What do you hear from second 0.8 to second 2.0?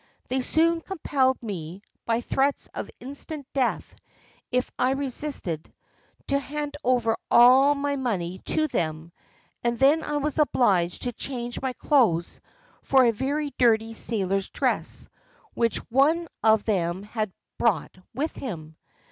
compelled me,